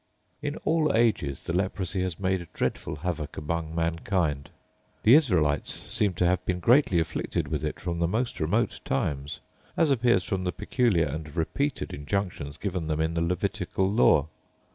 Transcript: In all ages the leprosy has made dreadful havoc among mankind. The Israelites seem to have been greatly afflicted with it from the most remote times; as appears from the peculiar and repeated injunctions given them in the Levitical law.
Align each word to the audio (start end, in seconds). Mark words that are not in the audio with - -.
In 0.41 0.55
all 0.65 0.91
ages 0.95 1.45
the 1.45 1.55
leprosy 1.55 2.01
has 2.01 2.19
made 2.19 2.47
dreadful 2.55 2.95
havoc 2.95 3.37
among 3.37 3.75
mankind. 3.75 4.49
The 5.03 5.13
Israelites 5.13 5.69
seem 5.79 6.13
to 6.15 6.25
have 6.25 6.43
been 6.43 6.59
greatly 6.59 6.97
afflicted 6.99 7.49
with 7.49 7.63
it 7.63 7.79
from 7.79 7.99
the 7.99 8.07
most 8.07 8.39
remote 8.39 8.79
times; 8.83 9.41
as 9.77 9.91
appears 9.91 10.23
from 10.25 10.43
the 10.43 10.51
peculiar 10.51 11.05
and 11.05 11.35
repeated 11.37 11.93
injunctions 11.93 12.57
given 12.57 12.87
them 12.87 12.99
in 12.99 13.13
the 13.13 13.21
Levitical 13.21 13.87
law. 13.91 14.27